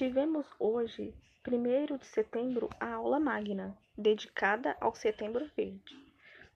[0.00, 1.14] Tivemos hoje,
[1.46, 5.94] 1 de setembro, a aula magna, dedicada ao Setembro Verde,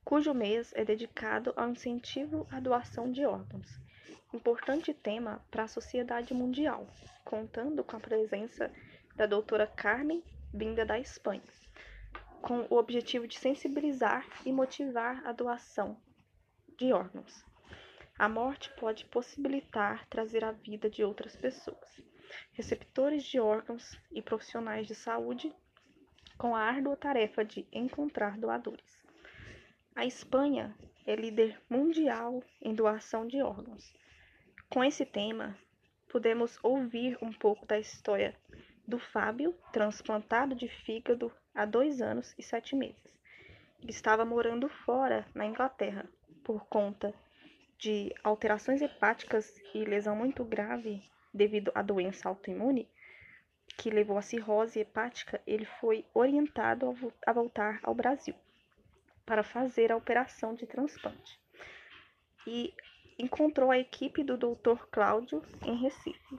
[0.02, 3.68] cujo mês é dedicado ao incentivo à doação de órgãos,
[4.33, 6.86] importante tema para a sociedade mundial,
[7.22, 8.73] contando com a presença
[9.15, 11.43] da doutora Carmen, vinda da Espanha,
[12.41, 16.01] com o objetivo de sensibilizar e motivar a doação
[16.79, 17.45] de órgãos.
[18.19, 22.03] A morte pode possibilitar trazer a vida de outras pessoas,
[22.53, 25.55] receptores de órgãos e profissionais de saúde,
[26.37, 28.98] com a árdua tarefa de encontrar doadores.
[29.95, 30.74] A Espanha
[31.07, 33.95] é líder mundial em doação de órgãos.
[34.69, 35.57] Com esse tema,
[36.09, 38.35] podemos ouvir um pouco da história
[38.87, 43.02] do Fábio, transplantado de fígado há dois anos e sete meses.
[43.80, 46.09] Ele estava morando fora, na Inglaterra,
[46.43, 47.15] por conta
[47.79, 51.02] de alterações hepáticas e lesão muito grave
[51.34, 52.88] devido à doença autoimune,
[53.77, 56.96] que levou à cirrose hepática, ele foi orientado
[57.27, 58.35] a voltar ao Brasil
[59.27, 61.40] para fazer a operação de transplante.
[62.46, 62.73] E
[63.18, 64.84] encontrou a equipe do Dr.
[64.90, 66.38] Cláudio em Recife.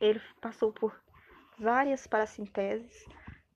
[0.00, 0.98] Ele passou por
[1.58, 3.04] várias paracinteses,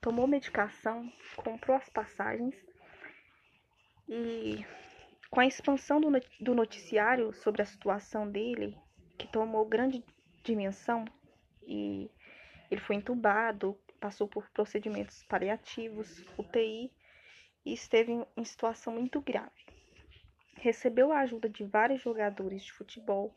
[0.00, 2.54] tomou medicação, comprou as passagens
[4.08, 4.64] e
[5.30, 6.00] com a expansão
[6.40, 8.76] do noticiário sobre a situação dele,
[9.22, 10.04] que tomou grande
[10.42, 11.04] dimensão
[11.64, 12.10] e
[12.68, 16.90] ele foi entubado, passou por procedimentos paliativos, UTI
[17.64, 19.64] e esteve em situação muito grave.
[20.56, 23.32] Recebeu a ajuda de vários jogadores de futebol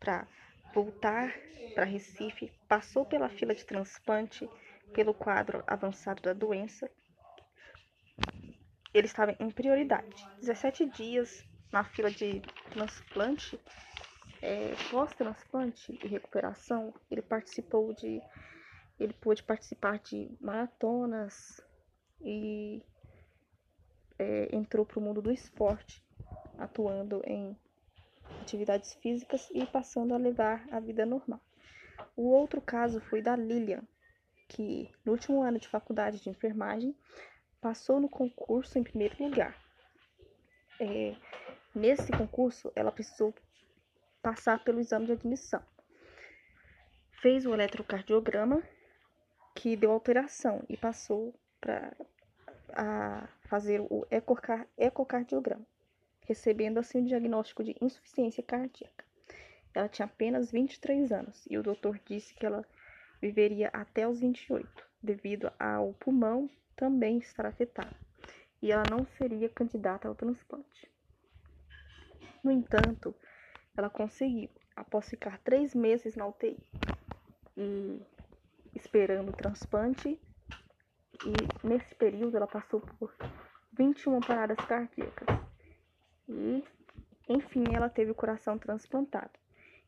[0.00, 0.26] para
[0.72, 1.34] voltar
[1.74, 4.48] para Recife, passou pela fila de transplante
[4.94, 6.90] pelo quadro avançado da doença
[8.94, 10.26] ele estava em prioridade.
[10.40, 13.60] 17 dias na fila de transplante,
[14.42, 18.20] é, pós-transplante e recuperação, ele participou de.
[18.98, 21.60] Ele pôde participar de maratonas
[22.20, 22.82] e
[24.18, 26.02] é, entrou para o mundo do esporte,
[26.58, 27.56] atuando em
[28.40, 31.40] atividades físicas e passando a levar a vida normal.
[32.16, 33.82] O outro caso foi da Lilian,
[34.48, 36.96] que no último ano de faculdade de enfermagem
[37.60, 39.56] passou no concurso em primeiro lugar.
[40.80, 41.14] É,
[41.74, 43.32] nesse concurso, ela precisou
[44.22, 45.62] passar pelo exame de admissão.
[47.20, 48.62] Fez o eletrocardiograma,
[49.54, 51.92] que deu alteração, e passou para
[53.48, 54.06] fazer o
[54.76, 55.66] ecocardiograma,
[56.26, 59.04] recebendo assim o diagnóstico de insuficiência cardíaca.
[59.74, 62.64] Ela tinha apenas 23 anos e o doutor disse que ela
[63.20, 67.96] viveria até os 28, devido ao pulmão também estar afetada
[68.60, 70.90] e ela não seria candidata ao transplante.
[72.42, 73.14] No entanto,
[73.78, 76.56] ela conseguiu, após ficar três meses na UTI
[77.56, 78.00] e
[78.74, 80.20] esperando o transplante,
[81.24, 83.14] e nesse período ela passou por
[83.72, 85.28] 21 paradas cardíacas.
[86.28, 86.62] E,
[87.28, 89.32] enfim, ela teve o coração transplantado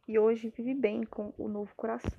[0.06, 2.10] e hoje vive bem com o novo coração.